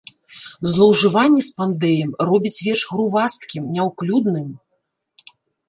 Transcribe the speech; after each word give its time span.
Злоўжыванне 0.69 1.41
спандэем 1.49 2.11
робіць 2.31 2.55
верш 2.69 2.83
грувасткім, 2.95 3.63
няўклюдным. 3.79 4.49